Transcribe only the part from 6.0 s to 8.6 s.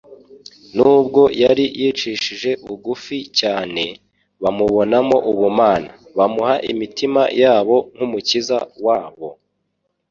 Bamuha imitima yabo nk'Umukiza